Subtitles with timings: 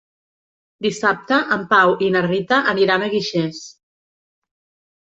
[0.85, 3.65] Dissabte en Pau i na Rita aniran a Guixers.